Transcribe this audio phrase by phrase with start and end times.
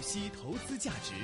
[0.00, 1.14] 析投资价值，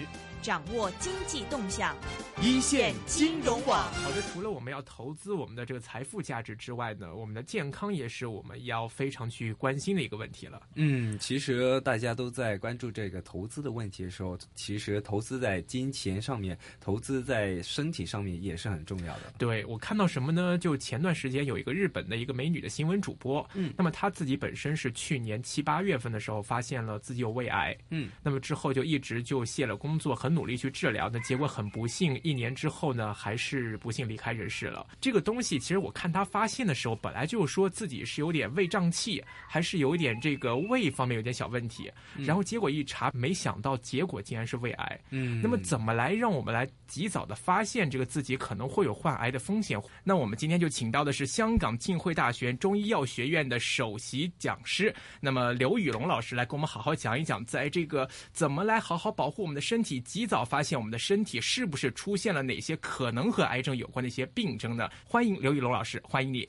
[0.43, 1.97] 掌握经济动向，
[2.43, 3.91] 一线金融网。
[3.93, 10.63] 好的，除了我们要投资我们的这个财富价值之外呢，我们的健康也是我们要非常去关心的一个问题了。
[10.75, 19.33] 嗯，其实大家都在关注这个投资的问题的时候，其实投资在金钱上面，投资在身体上面也是很重要的。
[19.39, 20.57] 对我看到什么呢？
[20.59, 34.87] 就前段时间有一个日本的一个美女的新闻主播，嗯，那么她自己本身是去年七八月份的时候发现了自己有胃癌，嗯，那么之后就一直就卸了工作，很努力去治疗，那结果很不幸，一年之后呢，还是不幸离开人世了。
[35.01, 45.01] 这个东西其实我看他发现的时候，本来就说自己是有点胃胀气，还是有一点这个胃方面有点小问题，然后结果一查，没想到结果竟然是胃癌。
[45.11, 49.81] 嗯那么怎么来让我们来及早的发现这个自己可能会有患癌的风险？
[50.03, 64.89] 那我们今天就请到的是香港浸会大学中医药学院的首席讲师，那么刘宇龙老师来跟我们好好讲一讲，在这个怎么我们来好好保护我们的身体，及早发现我们的身体是不是出现了哪些可能和癌症有关的一些病症呢？
[65.05, 66.49] 欢迎刘玉龙老师，欢迎你。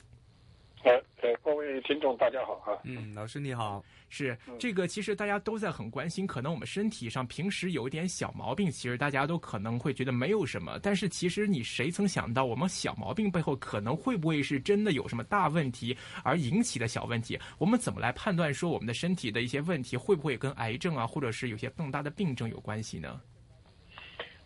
[0.88, 2.80] 呃呃，各位听众大家好啊。
[2.86, 3.84] 嗯，老师你好。
[4.10, 17.38] 是这个，其实大家都在很关心，可能我们身体上平时有一点小毛病，其实大家都可能会觉得没有什么，但是其实你谁曾想到，我们小毛病背后可能会不会是真的有什么大问题而引起的小问题？
[17.58, 23.20] 我们怎么来判断说我们的身体的一些问题会不会跟癌症啊，或者是有些更大的病症有关系呢？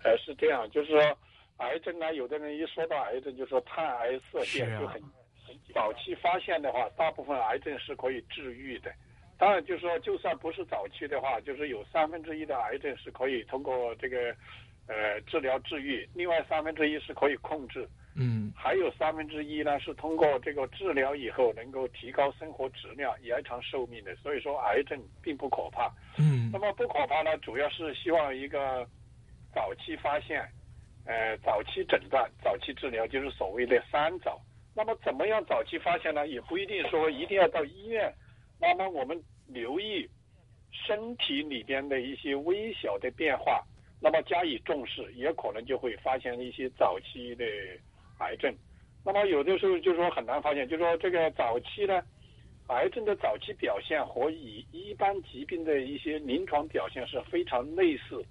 [0.03, 0.99] 呃，是这样，就是说
[1.57, 5.11] 癌症呢，有的人一说到癌症就说探癌色变，是啊就很很
[5.73, 8.91] 早期发现的话，大部分癌症是可以治愈的。
[9.37, 14.35] 当然，就是说，就算不是早期的话，就是有三分之一的癌症是可以通过这个
[14.87, 24.15] 呃治疗治愈，另外三分之一是可以控制，嗯还有三分之一呢是通过这个治疗以后能够提高生活质量、延长寿命的。
[24.17, 25.91] 所以说，癌症并不可怕。
[26.19, 28.87] 嗯那么不可怕呢，主要是希望一个
[29.55, 30.47] 早期发现，
[31.07, 34.39] 呃，早期诊断、早期治疗，就是所谓的三早。
[34.73, 36.27] 那么怎么样早期发现呢？
[36.27, 38.13] 也不一定说一定要到医院。
[38.59, 40.07] 那么我们留意
[40.71, 43.61] 身体里边的一些微小的变化，
[43.99, 47.45] 那么加以重视，也可能就会发现一些早期的
[48.19, 48.55] 癌症。
[49.03, 52.01] 那么有的时候就是说很难发现，就是说这个早期呢，
[52.67, 58.23] 癌症的早期表现和以一般疾病的一些临床表现是非常类似，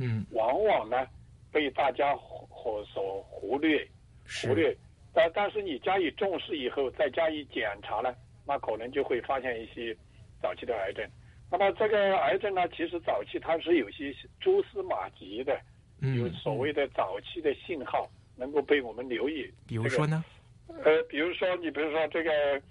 [0.00, 1.06] 嗯，往往呢
[1.52, 3.86] 被大家忽忽所忽略
[4.42, 4.74] 忽略。
[5.12, 8.14] 但但是你加以重视以后，再加以检查呢，
[8.46, 9.94] 那可能就会发现一些
[10.40, 11.06] 早期的癌症。
[11.50, 15.52] 那么这个癌症呢，其实早期它是有些蛛丝马迹的，
[16.00, 19.48] 有嗯，所谓的早期的信号能够被我们留意。
[19.68, 20.24] 比如说呢？
[20.82, 22.62] 呃，比如说你比如说这个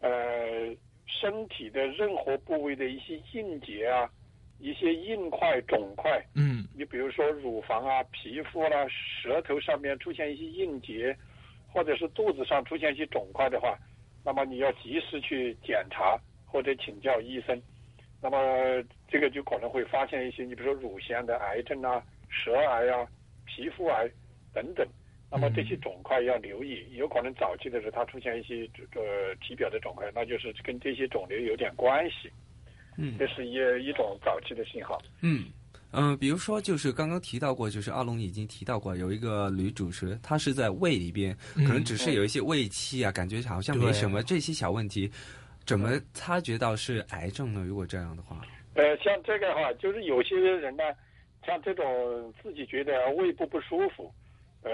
[0.00, 0.74] 呃
[1.06, 4.08] 身体的任何部位的一些硬结啊，
[4.60, 11.16] 一些硬块、肿块，嗯你比如说乳房啊、皮肤啦、舌头上面出现一些硬结，
[11.72, 13.78] 或者是肚子上出现一些肿块的话，
[14.24, 17.60] 那么你要及时去检查或者请教医生。
[18.22, 23.06] 那么这个就可能会发现一些，你比如说乳腺的癌症啊、舌癌啊、
[23.46, 24.10] 皮肤癌
[24.52, 24.86] 等等。
[25.32, 32.28] 那么这些肿块要留意，有可能早期的时候它出现一些呃体表的肿块，那就是跟这些肿瘤有点关系。
[32.98, 33.54] 嗯这是一
[33.86, 35.00] 一种早期的信号。
[35.22, 35.44] 嗯。
[35.92, 45.10] 嗯、比如说，就是刚刚提到过，就是阿龙已经提到过，有一个女主持，她是在胃里边，嗯可能只是有一些胃气啊，感觉好像没什么这些小问题，
[45.66, 47.64] 怎么察觉到是癌症呢？
[47.66, 48.40] 如果这样的话，
[48.74, 50.84] 呃，像这个哈，就是有些人呢，
[51.44, 54.12] 像这种自己觉得胃部不舒服，
[54.62, 54.70] 呃，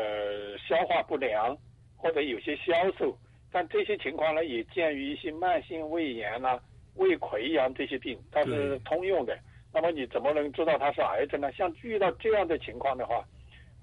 [0.59, 1.56] 消化不良
[1.97, 3.19] 或者有些消瘦，
[3.50, 6.60] 但这些情况呢，也见于一些慢性胃炎啦、
[6.97, 9.34] 胃溃疡这些病，它是通用的。
[9.76, 11.53] 那么你怎么能知道它是癌症呢？
[11.53, 13.22] 像遇到这样的情况的话，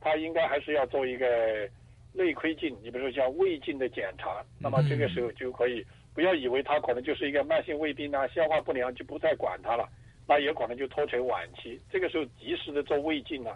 [0.02, 1.70] 他应该还是要做一个
[2.14, 4.44] 内窥镜，你比如说像胃镜的检查。
[4.59, 9.88] 那么这个时候就可以不要以为他可能就是一个慢性胃病啊、消化不良就不再管它了，
[10.28, 11.80] 那也可能就拖成晚期。
[11.92, 13.51] 这个时候及时的做胃镜呢，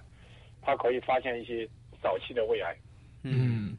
[0.62, 1.68] 它可以发现一些
[2.04, 2.78] 早期的胃癌。
[3.24, 3.76] 嗯，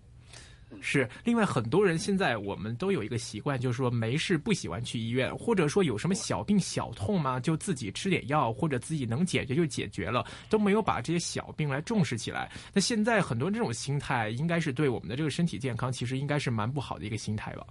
[0.81, 1.09] 是。
[1.25, 12.51] 另外，很多人现在我们都有一个习惯，就是说没事不喜欢去医院，或者说有什么小病小痛嘛，就自己吃点药，或者自己能解决就解决了，都没有把这些小病来重视起来。
[12.73, 17.67] 那现在很多这种心态，应该是对我们的这个身体健康，其实应该是蛮不好的一个心态吧。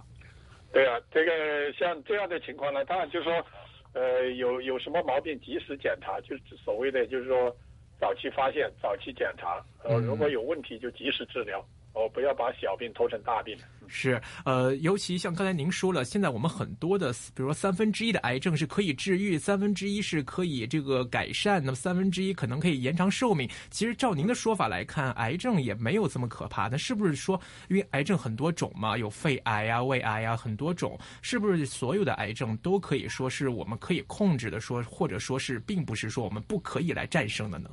[0.72, 3.46] 对啊，这个像这样的情况呢，当然就是说，
[3.94, 7.56] 呃，有有什么毛病及时检查，就是所谓的就是说
[7.98, 11.64] 早期发现、早期检查，呃，嗯如果有问题就及时治疗。
[11.98, 13.58] 哦，不要把小病拖成大病。
[13.88, 23.50] 是，呃，尤其像刚才您说了，现在我们很多的，比如说三分之一的癌症是可以治愈，三分之一是可以这个改善，那么三分之一可能可以延长寿命。
[23.68, 26.68] 其实照您的说法来看，癌症也没有这么可怕。
[26.68, 34.60] 那是不是说，因为癌症很多种嘛，有肺癌啊、胃癌啊，很多种，是不是所有的癌症都可以说是我们可以控制的？
[34.60, 37.70] 说或者说是并不是说我们不可以来战胜的呢？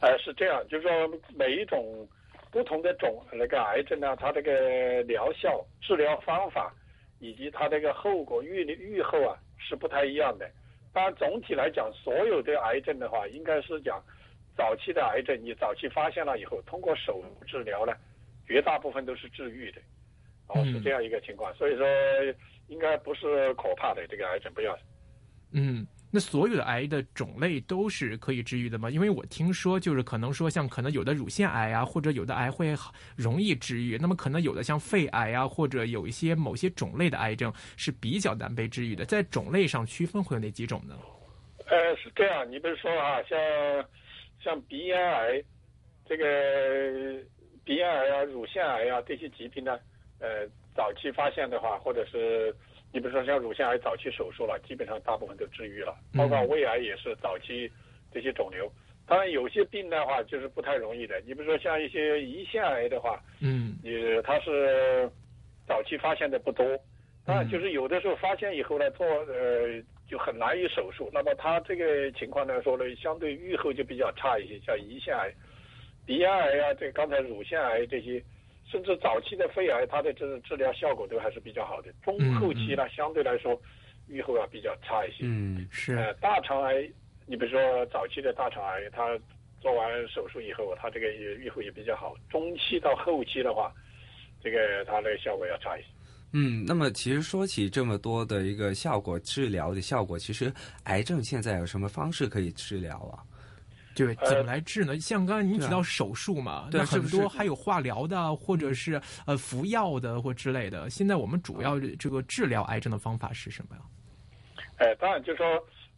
[0.00, 0.90] 呃，是这样，就是说
[1.36, 2.08] 每一种。
[2.52, 6.72] 不同的种那个癌症呢，它这个疗效、治疗方法
[7.18, 10.48] 以及它这个后果预预后啊是不太一样的。
[10.92, 13.98] 当然，总体来讲，所有的癌症的话，应该是讲
[14.54, 17.94] 早期的癌症，你早期发现了以后，通过手术治疗呢，
[18.46, 19.80] 绝大部分都是治愈的。
[20.48, 21.54] 哦，是这样一个情况。
[21.54, 21.86] 所以说，
[22.68, 24.78] 应该不是可怕的这个癌症，不要。
[25.52, 25.86] 嗯。
[26.14, 28.90] 那所有的癌的种类都是可以治愈的吗？
[28.90, 32.76] 因为我听说，就是可能说，像可能有的乳腺癌啊，或者有的癌会
[33.16, 39.06] 容易治愈，那么可能有的像肺癌啊，或者有一些某些种类的癌症是比较难被治愈的。
[39.06, 40.94] 在种类上区分会有哪几种呢？
[41.64, 43.38] 呃，是这样，你比如说啊，像
[44.38, 45.42] 像鼻咽癌，
[46.06, 47.24] 这个
[47.64, 49.78] 鼻咽癌啊、乳腺癌啊这些疾病呢，
[50.18, 52.54] 呃，早期发现的话，或者是。
[52.92, 57.70] 你比如说像乳腺癌早期手术了，基本上大部分都治愈了，包括胃癌也是早期
[58.12, 58.70] 这些肿瘤。
[59.06, 61.18] 当然有些病的话就是不太容易的。
[61.26, 65.10] 你比如说像一些胰腺癌的话，嗯，也它是
[65.66, 66.64] 早期发现的不多，
[67.24, 71.10] 当然就是有的时候发现以后呢做呃就很难以手术。
[71.14, 75.32] 那么它这个情况来说呢，相对预后就比较差一些，像胰腺癌、
[76.04, 78.22] 鼻咽癌啊，这刚才乳腺癌这些。
[78.72, 81.92] 甚至早期的肺癌，它的这治疗效果都还是比较好的。
[82.02, 83.60] 中后期呢，相对来说，
[84.08, 85.18] 预后啊比较差一些。
[85.20, 85.94] 嗯，是。
[85.94, 86.90] 呃，大肠癌，
[87.26, 89.18] 你比如说早期的大肠癌，它
[89.60, 92.14] 做完手术以后，它这个预后也比较好。
[92.30, 93.70] 中期到后期的话，
[94.42, 95.88] 这个它的效果要差一些。
[96.32, 100.50] 嗯，那么其实说起这么多的一个效果，治疗的效果，其实
[100.84, 103.20] 癌症现在有什么方式可以治疗啊？
[103.94, 104.98] 对，怎么来治呢？
[104.98, 110.88] 像刚才您提到手术嘛，那很多还有化疗的，或者是呃服药的或之类的。
[110.90, 113.82] 现在我们主要这个治疗癌症的方法是什么呀？
[114.78, 115.46] 哎，当然就是说，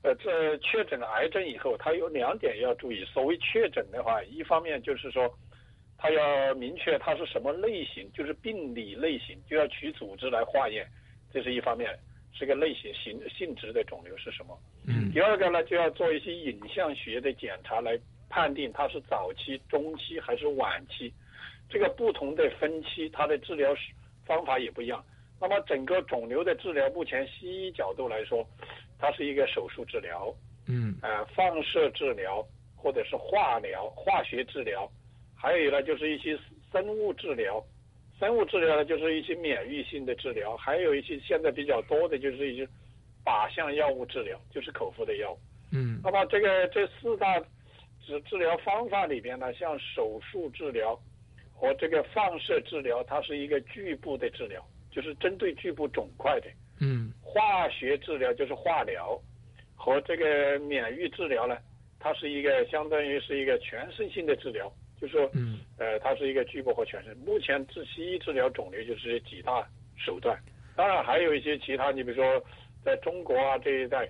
[0.03, 3.05] 呃，这确诊了癌症以后，它有两点要注意。
[3.05, 5.33] 所谓确诊的话，一方面就是说，
[5.97, 10.87] 它要明确它是什么类型，就是病理类型，就要取组织来化验，
[11.33, 11.89] 这是一方面。
[12.35, 14.59] 这个类型性性质的肿瘤是什么？
[14.87, 17.99] 嗯，第二个呢，就要做一些影像学的检查来
[18.29, 21.13] 判定它是早期、中期还是晚期。
[21.71, 23.75] 这个不同的分期，它的治疗
[24.27, 25.03] 方法也不一样。
[25.41, 28.47] 那么整个肿瘤的治疗，目前西医角度来说，
[28.99, 30.35] 它是一个手术治疗，
[30.67, 32.45] 嗯，呃，放射治疗
[32.77, 34.91] 或者是化疗、化学治疗，
[35.37, 36.39] 还有呢就是一些
[36.73, 37.65] 生物治疗。
[38.19, 42.67] 生物治疗呢，就是一些免疫性的治疗，还有一些现在比较多的就是一些
[43.25, 45.39] 靶向药物治疗，就是口服的药物。
[45.73, 46.01] 嗯。
[46.03, 47.41] 那么这个这四大
[48.07, 50.99] 治治疗方法里边呢，像手术治疗
[51.53, 56.47] 和这个放射治疗，它是一个局部的治疗，就是针对局部肿块的。
[56.81, 57.13] 嗯。
[57.21, 59.21] 化学治疗就是化疗，
[59.75, 61.59] 和这个免疫治疗呢，
[61.99, 64.73] 它是一个相当于是一个全身性的治疗。
[65.05, 67.15] 就是说，嗯，呃，它是一个局部和全身。
[67.19, 70.39] 目前治西医治疗肿瘤就是几大手段，
[70.75, 71.91] 当然还有一些其他。
[71.91, 72.43] 你比如说，
[72.83, 74.09] 在中国啊这一带，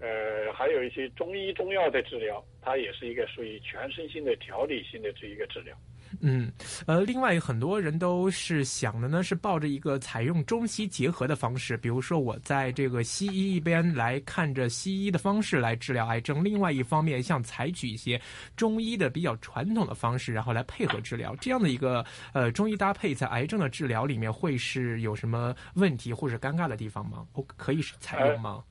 [0.00, 5.76] 呃，还有一些中医中药的治疗，它也是一个属于全身性的调理性的这一个治疗。
[6.20, 6.50] 嗯，
[6.86, 18.20] 呃，另外很多人都是想的呢，是抱着一个采用中西结合的方式，比如说我在这个西医一边来看着西医的方式来治疗癌症，另外一方面像采取一些
[18.56, 27.24] 中医的比较传统的方式，然后来配合治疗，这样的一个呃中医搭配在癌症的治疗里面会是有什么问题或者尴尬的地方吗？
[27.34, 28.64] 我可以是采用吗？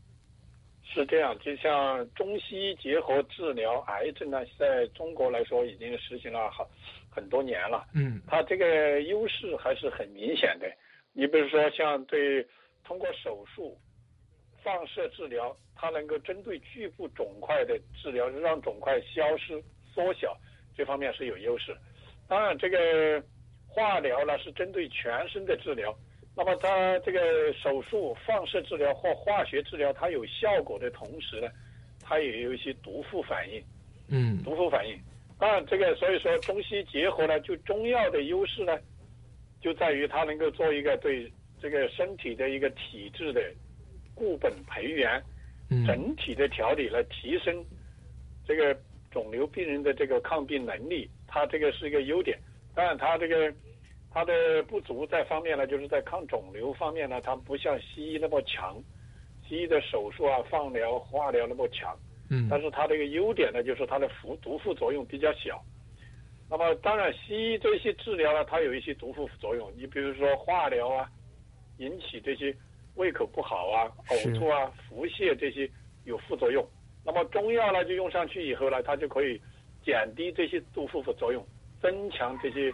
[0.92, 6.68] 是这样，就像中西医结合治疗癌症呢，在中国来说已经实行了好
[7.10, 7.86] 很多年了。
[7.94, 10.72] 嗯，它这个优势还是很明显的。
[11.14, 12.46] 你比如说，像对
[12.84, 13.78] 通过手术、
[14.64, 19.62] 放射治疗，它能够针对局部肿块的治疗，让肿块消失、
[19.94, 20.38] 缩小，
[20.76, 21.76] 这方面是有优势。
[22.28, 23.22] 当然，这个
[23.68, 25.94] 化疗呢是针对全身的治疗。
[26.38, 31.50] 那么它这个手术、放射治疗或化学治疗，它有效果的同时呢，
[32.02, 33.62] 它也有一些毒副反应。
[34.08, 34.98] 嗯，毒副反应。
[35.40, 38.78] 当然，这个所以说中西结合呢，就中药的优势呢，
[39.62, 43.42] 就在于它能够做一个对这个身体的一个体质的
[44.14, 45.24] 固本培元、
[45.88, 47.66] 整体的调理，来提升
[48.46, 48.78] 这个
[49.10, 51.10] 肿瘤病人的这个抗病能力。
[51.26, 52.38] 它这个是一个优点。
[52.76, 53.52] 当然，它这个。
[54.12, 58.76] 它的不足在方面呢，就是在抗肿瘤方面呢，它不像西医那么强，
[59.48, 61.96] 西医的手术啊、放疗、化疗那么强。
[62.30, 65.64] 嗯，但是它这个优点呢，就是它的副毒副作用比较小。
[66.50, 69.72] 那么当然，西医这些治疗呢，它有一些毒副作用。
[69.78, 71.10] 你比如说化疗啊，
[71.78, 72.56] 引起这些
[72.96, 75.70] 胃口不好啊、呕吐啊、腹泻这些
[76.06, 76.68] 有副作用。
[77.06, 79.40] 那么中药呢，就用上去以后呢，它就可以
[79.84, 81.46] 减低这些毒副作用，
[81.82, 82.72] 增强这些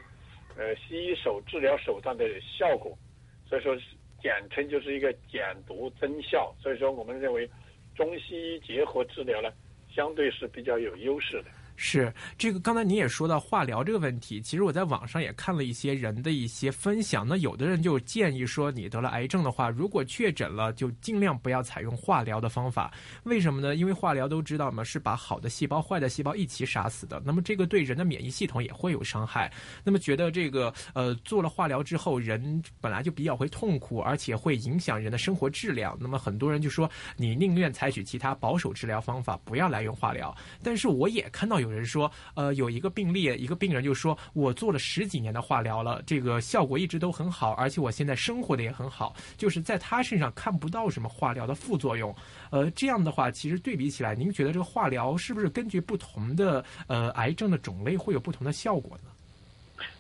[0.57, 2.97] 呃西医手治疗手段的效果。
[3.45, 3.75] 所以说，
[4.21, 6.55] 简称就是一个减毒增效。
[6.59, 7.47] 所以说，我们认为
[7.95, 9.51] 中西医结合治疗呢，
[9.89, 11.45] 相对是比较有优势的。
[11.75, 17.27] 是这个，刚才你也说到化疗这个问题，其实我在网上也看了一些人的一些分享。
[17.27, 22.94] 那有的人就建议说，你得了癌症的话，如果确诊了，就尽量不要采用化疗的方法。
[23.24, 23.75] 为什么呢？
[23.75, 27.22] 因为化疗都知道嘛，是把好的细胞、坏的细胞一起杀死的。
[27.25, 29.51] 那么这个对人的免疫系统也会有伤害。
[29.84, 35.98] 那么觉得这个呃做了化疗之后，人本来就比较会痛苦，而且会影响人的生活质量。
[36.00, 40.36] 那么很多人就说，你宁愿采取其他保守治疗方法，不要来用化疗。
[40.63, 52.15] 但是我也看到有有人说，呃，有一个病例，一个病人就说，我做了十几年的化疗了，这个效果一直都很好，而且我现在生活的也很好，就是在他身上看不到什么化疗的副作用。
[52.51, 59.10] 呃，这样的话，其实对比起来，您觉得这个化疗是不是根据不同的呃癌症的种类会有不同的效果呢？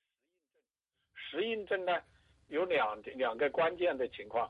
[1.29, 1.45] 实印证。
[1.45, 1.91] 实印证呢，
[2.47, 4.49] 有两两个关键的情况。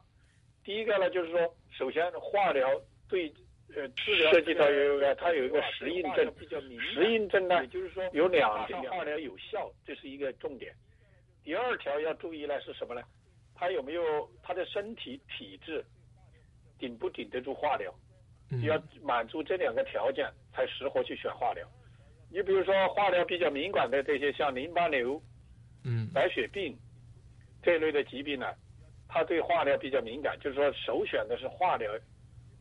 [0.69, 3.33] 第一个呢，就是说，首先化疗对
[3.75, 6.31] 呃治疗涉及到有一个它有一个适应症，
[6.93, 10.71] 适应症呢，也就是说有两条化疗有效，这是一个重点。
[11.43, 13.01] 第二条要注意呢是什么呢？
[13.55, 15.83] 他有没有他的身体体质
[16.77, 17.91] 顶不顶得住化疗？
[18.51, 21.67] 嗯要满足这两个条件才适合去选化疗。
[22.29, 25.19] 你比如说化疗比较敏感的这些，像淋巴瘤、
[25.83, 26.77] 嗯白血病
[27.63, 28.53] 这类的疾病呢，
[29.09, 31.91] 它对化疗比较敏感，就是说首选的是化疗，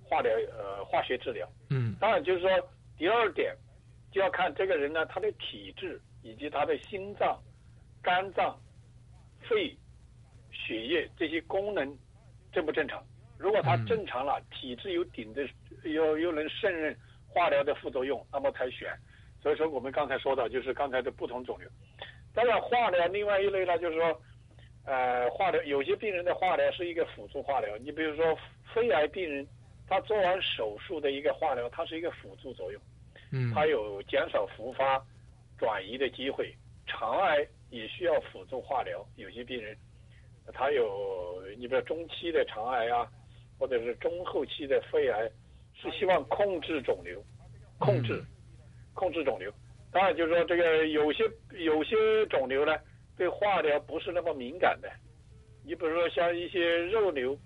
[0.03, 1.47] 化疗呃化学治疗。
[1.71, 2.51] 嗯当然就是说
[2.97, 3.55] 第二点
[4.11, 7.39] 就要看这个人呢他的体质以及他的心脏、
[8.03, 8.59] 肝脏、
[9.49, 9.77] 肺、
[10.51, 11.97] 血液这些功能
[12.51, 13.05] 正不正常。
[13.39, 15.47] 如果他嗯正常了，体质有顶的，
[15.85, 16.97] 又又能胜任
[17.29, 18.93] 化疗的副作用，那么才选。
[19.41, 21.69] 所以说我们刚才说到，就是刚才的不同肿瘤。
[22.35, 24.21] 当然，化疗另外一类呢，就是说，
[24.85, 27.77] 呃，化疗有些病人的化疗是一个辅助化疗。
[27.79, 28.39] 你比如说
[28.75, 29.47] 肺癌病人，
[29.87, 32.81] 他做完手术的一个化疗，它是一个辅助作用，
[33.33, 35.03] 嗯它有减少复发、
[35.59, 36.55] 转移的机会。
[36.87, 39.77] 肠癌也需要辅助化疗，有些病人
[40.55, 43.07] 他有，你比如中期的肠癌啊，
[43.59, 45.31] 或者是中后期的肺癌，
[45.75, 47.23] 是希望控制肿瘤，
[47.79, 48.25] 控制、
[48.95, 49.53] 控制肿瘤。
[49.93, 51.95] 当然，就是说这个有些有些
[52.27, 52.75] 肿瘤呢，
[53.19, 54.89] 对化疗不是那么敏感的。
[55.65, 57.37] 你比如说像一些肉瘤，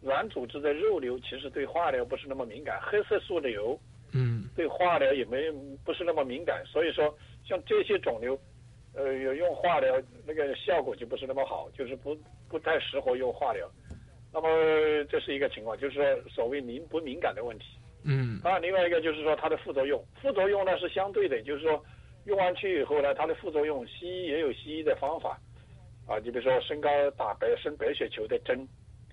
[0.00, 2.78] 软组织的肉瘤，其实对化疗不是那么敏感。
[2.80, 3.76] 黑色素瘤
[4.12, 5.50] 嗯对化疗也没
[5.84, 7.12] 不是那么敏感，所以说
[7.44, 8.38] 像这些肿瘤，
[8.94, 12.16] 呃，有用化疗那个效果就不是那么好，就是不
[12.48, 13.68] 不太适合用化疗。
[14.32, 14.48] 那么
[15.10, 17.64] 这是一个情况，就是说所谓敏不敏感的问题。
[18.04, 21.82] 嗯当然，另外一个就是说它的副作用，副作用呢是相对的，就是说
[22.24, 25.38] 用完去以后呢，它的副作用，西医也有西医的方法，
[26.06, 28.66] 啊，你比如说升高打白生白血球的针，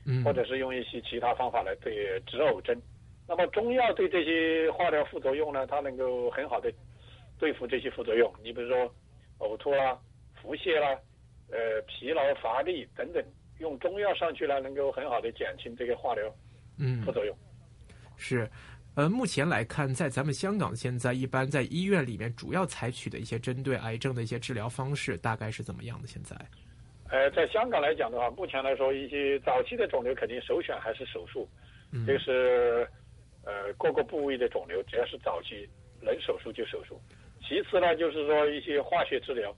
[0.06, 2.80] 嗯，或者是用一些其他方法来对止呕针。
[3.28, 6.72] 那么中药对这些化疗副作用呢，它能够很好的
[7.40, 8.32] 对付这些副作用。
[8.44, 8.94] 你比如说
[9.40, 9.98] 呕吐啦、
[10.42, 10.90] 腹泻啦、
[11.52, 13.24] 呃疲劳乏力等等，
[13.60, 16.24] 用中药上去呢，能够很好的减轻这个化疗
[16.78, 17.36] 嗯副作用。
[18.18, 18.50] 是。
[19.00, 26.06] 呃，目前来看，在咱们香港，现在一般在医院里面主要采取的一些针对癌症的一些治疗方式，大概是怎么样的？
[26.06, 26.36] 现在？
[27.10, 31.48] 呃，在香港来讲的话，目前来说，一些早期的肿瘤肯定首选还是手术，
[31.94, 32.86] 嗯这个是
[33.46, 35.66] 呃各个部位的肿瘤，只要是早期
[36.02, 37.00] 能手术就手术。
[37.42, 39.56] 其次呢，就是说一些化学治疗，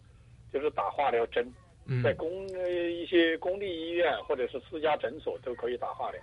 [0.54, 1.52] 就是打化疗针，
[1.88, 6.22] 嗯在公呃一些公立医院或者是私家诊所都可以打化疗。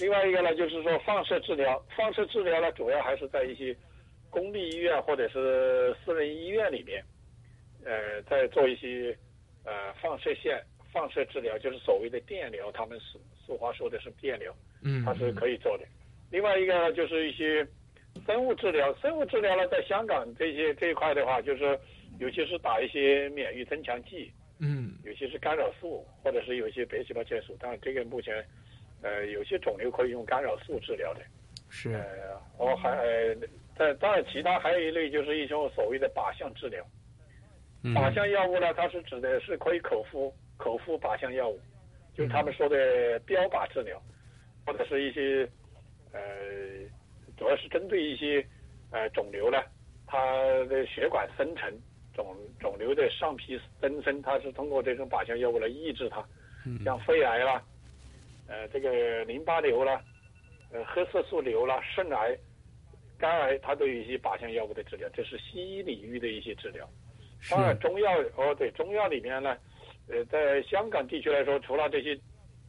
[0.00, 3.76] 另外一个呢，就是说放射治疗，放射治疗呢主要还是在一些
[4.30, 7.04] 公立医院或者是私人医院里面，
[7.84, 9.16] 呃，在做一些
[9.64, 15.84] 呃放射线放射治疗，就是所谓的电疗，他们俗俗话说的是电疗，嗯，它是可以做的。
[16.30, 17.66] 另外一个呢，就是一些
[18.26, 21.78] 生物治疗，生物治疗呢，在香港这些这一块的话，就是
[22.18, 27.56] 尤其是打一些免疫增强剂，嗯有些是干扰素，或者是有一些白细胞介素。
[27.58, 28.44] 当然，这个目前，
[29.02, 31.20] 呃，有些肿瘤可以用干扰素治疗的。
[31.68, 33.34] 是呃，我还、呃、
[33.76, 36.84] 在当然，其他还有一类就是一种所谓的靶向治疗。
[37.82, 41.58] 嗯靶向药物呢，它是指的是可以口服口服靶向药物，
[42.14, 43.98] 就是他们说的标靶治疗，
[44.66, 45.48] 或者是一些
[46.12, 46.20] 呃，
[47.38, 48.44] 主要是针对一些
[48.90, 49.56] 呃肿瘤呢，
[50.06, 50.18] 它
[50.64, 51.72] 的血管生成
[52.12, 56.22] 肿肿瘤的上皮增生，它是通过这种靶向药物来抑制它，
[56.84, 57.62] 像肺癌啦，
[58.50, 60.02] 呃这个淋巴瘤啦，
[60.72, 62.36] 呃黑色素瘤啦，肾癌、
[63.16, 66.84] 肝癌，它都有一些靶向药物的治疗，这是西医领域的一些治疗。
[67.40, 69.56] 是当然，中药哦，对，中药里面呢，
[70.08, 72.18] 呃，在香港地区来说，除了这些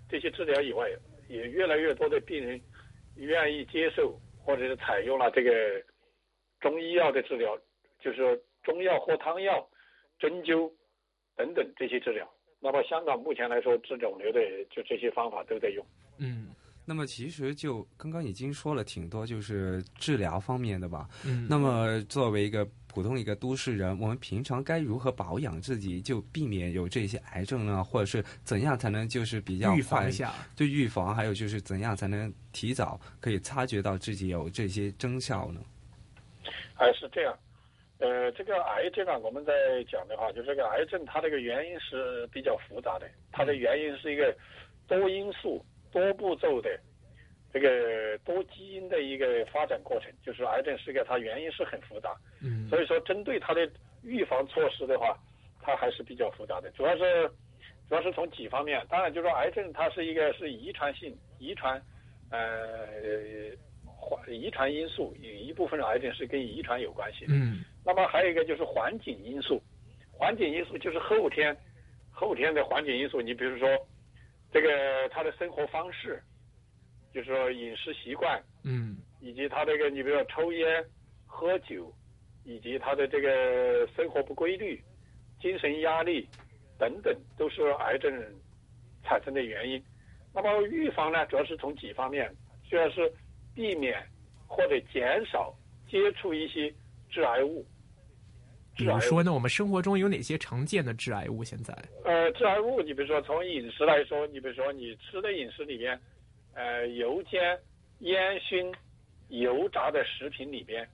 [0.07, 0.87] 这些治疗以外，
[1.27, 2.61] 也越来越多的病人
[3.15, 5.83] 愿意接受或者是采用了这个
[6.59, 7.57] 中医药的治疗，
[7.99, 9.67] 就是说中药或汤药、
[10.19, 10.71] 针灸
[11.35, 12.31] 等等这些治疗。
[12.61, 14.39] 那么香港目前来说，治肿瘤的
[14.69, 15.85] 就这些方法都在用。
[16.17, 16.47] 嗯
[16.83, 21.07] 那么其实就刚刚已经说了挺多，就是治疗方面的吧。
[21.23, 27.83] 嗯，那么作为一个普通一个都市人，我们平常该如何保养自己，就避免有这些癌症呢？
[27.83, 35.61] 或者是怎样才能就是比较预防一下，对预防，还有就是怎样才能提早可以察觉到自己有这些征兆呢？
[36.73, 37.37] 还是这样，
[38.01, 39.53] 呃，这个癌症啊，我们在
[39.83, 44.35] 讲的话，就这个癌症它这个原因是比较复杂的，它的原因是一个
[44.87, 46.79] 多因素、多步骤的
[47.53, 53.69] 这个多基因的一个发展过程，就是癌症是一个它原因是很复杂，嗯所以说针对它的
[54.01, 55.15] 预防措施的话，
[55.61, 57.29] 它还是比较复杂的，主要是
[57.87, 61.79] 主要是从几方面，当然就是说癌症它是一个是遗传性遗传，
[62.31, 62.49] 呃。
[64.27, 67.33] 遗传因素，有一部分癌症是跟遗传有关系的。
[67.33, 69.61] 嗯那么还有一个就是环境因素，
[70.11, 71.55] 环境因素就是后天
[72.11, 73.21] 后天的环境因素。
[73.21, 73.67] 你比如说，
[74.51, 76.21] 这个他的生活方式，
[77.13, 80.83] 就是说饮食习惯，嗯以及他这个你比如说抽烟、
[81.25, 81.91] 喝酒，
[82.43, 84.81] 以及他的这个生活不规律、
[85.39, 86.27] 精神压力
[86.77, 88.11] 等等，都是癌症
[89.03, 89.83] 产生的原因。
[90.33, 92.31] 那么预防呢，主要是从几方面，
[92.69, 93.11] 主要是
[93.53, 94.01] 避免
[94.47, 95.53] 或者减少
[95.89, 96.73] 接触一些
[97.11, 97.63] 致癌物。
[98.75, 101.43] 比如说呢，我们生活中有哪些常见的致癌物？
[101.43, 101.73] 现在，
[102.05, 105.99] 呃，致癌物，你比如说从饮食来说，你比如说你吃的饮食里边，
[106.53, 107.59] 呃，油煎、
[107.99, 108.73] 烟熏、
[109.27, 110.87] 油炸的食品里边，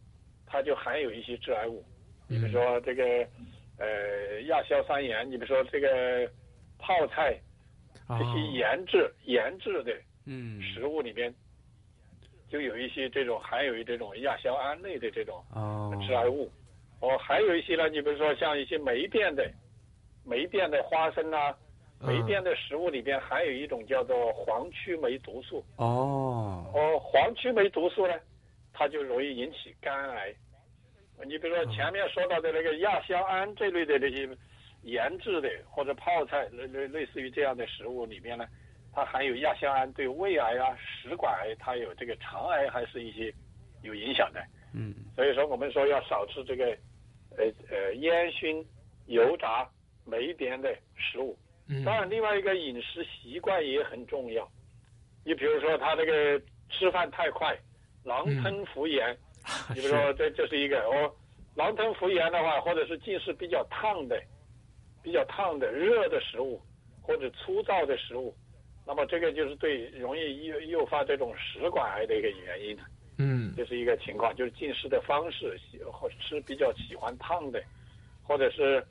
[0.45, 1.85] 它就含有一些致癌物。
[2.27, 3.03] 你比如说这个，
[3.77, 6.29] 呃，亚硝酸盐，你比如说这个
[6.79, 7.39] 泡菜，
[8.07, 11.33] 这哦些盐制、盐制的嗯，食物里边，
[12.49, 16.49] 就有一些这种含有这种亚硝胺类的这种哦，致癌物。
[16.99, 19.47] 哦，还有一些呢，你比如说像一些霉变的、
[20.25, 21.55] 霉变的花生啊，
[21.99, 25.63] 霉变的食物里边含有一种叫做黄曲霉毒素。
[25.75, 28.15] 哦，哦，黄曲霉毒素呢，
[28.73, 30.33] 它就容易引起肝癌。
[31.23, 34.29] 你比如说前面说到的那个亚硝胺这类的这些
[34.83, 38.45] 腌制的或者泡菜类类类似于这样的食物里面呢，
[38.97, 43.31] 它含有亚硝胺，对胃癌啊、食管癌，它有这个肠癌还是一些
[43.83, 44.43] 有影响的。
[44.73, 46.65] 嗯，所以说我们说要少吃这个，
[47.37, 48.65] 呃呃烟熏、
[49.05, 49.69] 油炸、
[50.03, 51.37] 霉变的食物。
[51.67, 54.49] 嗯当然，另外一个饮食习惯也很重要。
[55.23, 57.55] 你比如说他这个吃饭太快，
[58.03, 59.15] 狼吞虎咽。
[59.69, 61.13] 你比如说这这是一个哦，
[61.53, 64.19] 狼吞虎咽的话，或者是进食比较烫的、
[65.03, 66.59] 比较烫的热的食物，
[67.03, 68.35] 或者粗糙的食物，
[68.87, 72.77] 那么这个就是对容易诱诱发这种食管癌的一个原因。
[73.19, 77.61] 嗯这是一个情况，就是进食的方式，喜或吃比较喜欢烫的，
[78.23, 78.81] 或者是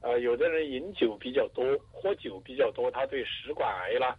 [0.00, 4.16] 呃有的人饮酒比较多，喝酒比较多，他对食管癌啦、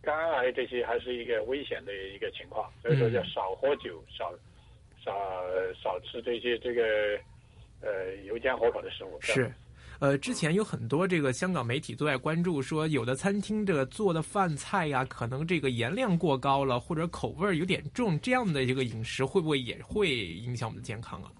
[0.00, 4.32] 肝癌这些还是一个危险的一个情况，所以说要少喝酒，少
[5.04, 5.12] 少
[5.74, 7.18] 少吃这些这个
[7.82, 9.20] 呃油煎火烤的食物。
[9.20, 9.52] 是。
[10.00, 21.30] 呃，之前有很多这个香港媒体都在关注说，有的餐厅这个做的饭菜呀，可能这个盐量过高了，或者口味儿有点重，这样的一个饮食会不会也会影响我们的健康啊？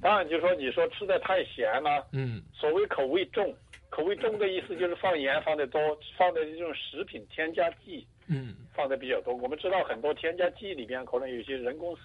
[0.00, 3.54] 当然，就是说你说吃的太咸了，嗯所谓口味重，
[3.90, 5.80] 口味重的意思就是放盐放的多，
[6.16, 8.06] 放的这种食品添加剂。
[8.30, 9.34] 嗯放的比较多。
[9.34, 11.96] 我们知道很多添加剂里边可能有些人工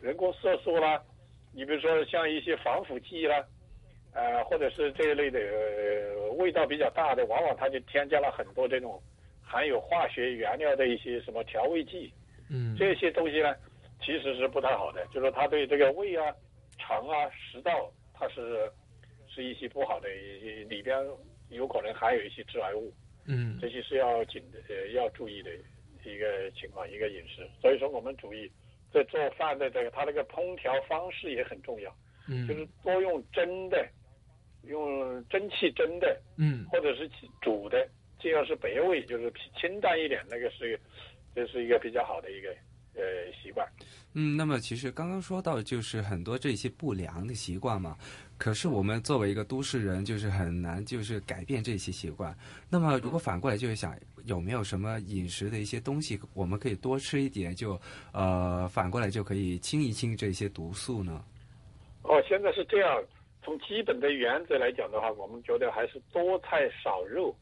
[0.00, 0.98] 人工色素啦，
[1.52, 3.36] 你比如说像一些防腐剂啦，
[4.12, 9.00] 呃，或者是这一类的、呃、味道比较大的，往往它就添加了很多这种
[9.42, 12.12] 含有化学原料的一些什么调味剂，
[12.50, 13.54] 嗯这些东西呢，
[14.00, 16.34] 其实是不太好的，就是说它对这个胃啊、
[16.78, 18.70] 肠啊、食道，它是
[19.28, 20.08] 是一些不好的，
[20.68, 20.96] 里边
[21.50, 22.92] 有可能含有一些致癌物。
[23.30, 25.50] 嗯这些是要紧的，呃，要注意的
[26.02, 27.46] 一个情况，一个饮食。
[27.60, 28.50] 所以说，我们注意
[28.90, 31.94] 在做饭的这个，它那个烹调方式也很重要，
[32.26, 33.86] 嗯，就是多用蒸的，
[34.62, 37.08] 用蒸汽蒸的，嗯或者是
[37.40, 40.78] 煮的，这要是白味，就是清淡一点，那个是
[41.34, 42.50] 这是一个比较好的一个
[42.94, 43.02] 呃
[43.42, 43.66] 习惯。
[44.14, 47.96] 嗯，那么其实刚刚说到就是很多这些不良的习惯嘛，
[48.36, 52.36] 可是我们作为一个都市人，就是很难就是改变这些习惯。
[52.68, 57.80] 那么如果反过来就是想有没有什么饮食的一些东西，我们可以多吃一点，就
[58.12, 61.24] 呃反过来就可以清一清这些毒素呢？
[62.02, 63.04] 哦，现在是这样，
[63.42, 67.34] 从基本的原则来讲的话，我们觉得还是多菜少肉，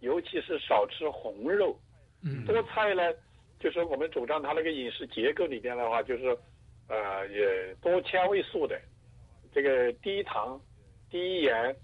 [0.00, 1.78] 尤其是少吃红肉。
[2.22, 3.02] 嗯多菜呢，
[3.58, 6.36] 就是我们主张它那个饮食结构里边的话，就是
[6.88, 8.78] 呃也多纤维素的，
[9.52, 10.60] 这个低糖、
[11.10, 11.74] 低盐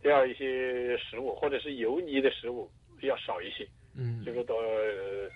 [0.00, 2.70] 这样一些食物，或者是油腻的食物
[3.02, 5.28] 要少一些，嗯就是多、呃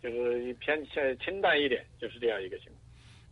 [0.00, 2.83] 就是偏向清淡一点，就是这样一个情况。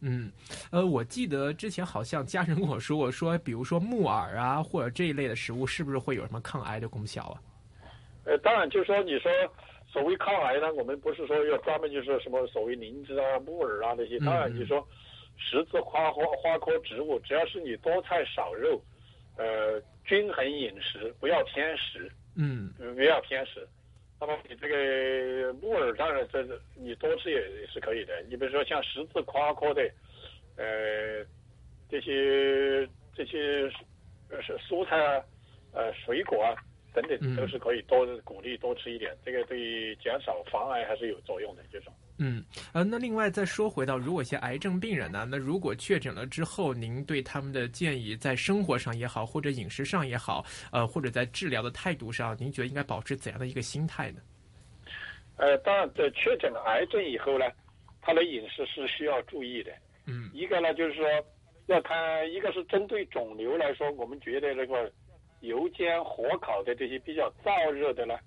[0.02, 0.30] 嗯，
[0.72, 7.40] 呃，我记得之前好像家人跟我说过，说比如说木耳啊，或者这一类的食物，是不是会有什么抗癌的功效啊？
[8.24, 9.30] 呃，当然，就是说，你说
[9.86, 14.18] 所谓抗癌呢，我们不是说要专门就是什么所谓灵芝啊、木耳啊那些。
[14.20, 14.86] 当然，嗯你说
[15.36, 18.82] 十字花花花科植物，只要是你多菜少肉，
[19.36, 23.66] 呃，均衡饮食，不要偏食，嗯呃不要偏食。
[24.24, 28.22] 那么你这个木耳，当然这你多吃也是可以的。
[28.30, 29.82] 你比如说像十字花科的，
[30.54, 31.26] 呃，
[31.90, 33.68] 这些这些
[34.30, 35.24] 呃蔬菜啊，
[35.72, 36.54] 呃水果啊
[36.92, 39.16] 等嗯等，都是可以多鼓励多吃一点。
[39.24, 41.62] 这个对于减少防癌还是有作用的。
[41.72, 54.20] 这种嗯，呃，那另外再说回到，如果一些癌症病人呢，那如果确诊了之后，您对他们的建议，在生活上也好，或者饮食上也好，呃，或者在治疗的态度上，您觉得应该保持怎样的一个心态呢？
[55.38, 57.46] 呃，当然在确诊了癌症以后呢，
[58.00, 59.72] 他的饮食是需要注意的。
[60.06, 61.04] 嗯一个呢，就是说
[61.66, 64.92] 要看，一个是针对肿瘤来说，我们觉得这个
[65.42, 68.18] 油煎、火烤的这些比较燥热的呢，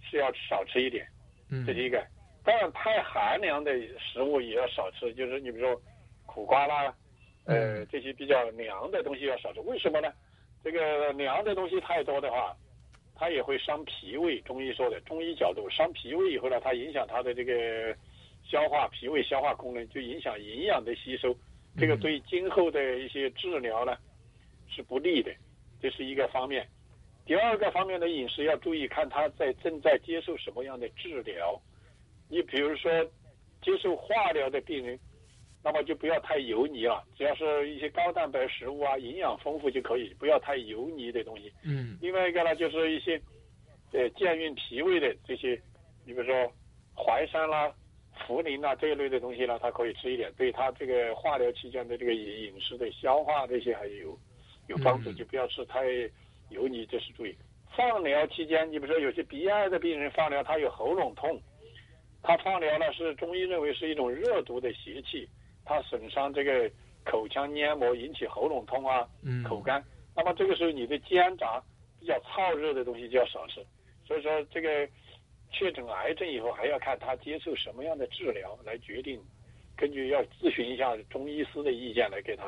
[0.00, 1.06] 是要少吃一点，
[1.50, 2.04] 嗯这是一个。
[2.44, 5.82] 当然，太寒凉的食物也要少吃，就是你比如说
[6.26, 6.94] 苦瓜啦，
[7.46, 9.60] 呃，嗯这些比较凉的东西要少吃。
[9.60, 10.12] 为什么呢？
[10.62, 12.54] 这个凉的东西太多的话，
[13.14, 14.40] 它也会伤脾胃。
[14.42, 17.96] 中医说的，中医角度伤脾胃以后呢，它影响它的这个
[18.44, 21.34] 消化、脾胃消化功能，就影响营养的吸收。
[21.78, 23.96] 这个对今后的一些治疗呢
[24.68, 25.34] 是不利的，
[25.84, 26.66] 这是一个方面。
[27.26, 31.60] 第二个方面的饮食要注意，看他在正在接受什么样的治疗。
[32.30, 32.90] 你比如说
[33.60, 34.98] 接受化疗的病人，
[35.62, 41.52] 那么就不要太油腻了，只要是一些高蛋白食物啊，营养丰富就可以，不要太油腻的东西。
[41.64, 43.20] 嗯另外一个呢，就是一些
[43.92, 45.60] 呃健运脾胃的这些，
[46.06, 46.50] 你比如说
[46.96, 47.70] 淮山啦、
[48.26, 54.18] 茯苓啦这一类的东西呢，他可以吃一点，对他这个化疗期间的这个饮饮食的消化这些还有
[54.66, 55.84] 有帮助，嗯就不要吃太
[56.50, 57.36] 油腻，这是注意。
[57.76, 61.40] 放疗期间，你比如说有些鼻癌的病人放疗，他有喉咙痛，
[62.22, 65.28] 他放疗呢是中医认为是一种热毒的邪气，
[65.64, 66.70] 它损伤这个
[67.04, 69.84] 口腔黏膜，引起喉咙痛啊、嗯口干。
[70.14, 71.60] 那么这个时候你的煎炸
[71.98, 73.64] 比较燥热的东西就要少吃。
[74.06, 74.88] 所以说这个
[75.50, 79.20] 确诊癌症以后，还要看他接受什么样的治疗来决定，
[79.76, 82.44] 根据要咨询一下中医师的意见来给他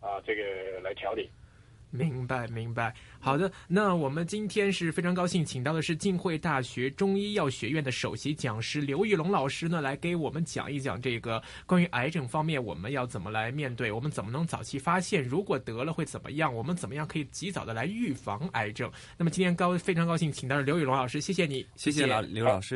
[0.00, 1.30] 啊这个来调理。
[1.90, 2.94] 明白，明白。
[3.18, 18.90] 好的，那我们今天是非常高兴，请到的是浸会大学中医药学院的首席讲师刘玉龙老师呢，来给我们讲一讲这个关于癌症方面，我们要怎么来面对，我们怎么能早期发现，如果得了会怎么样，我们怎么样可以及早的来预防癌症。
[19.16, 22.66] 那么今天高非常高兴，请到了刘玉龙老师，谢谢你，谢谢老刘老师。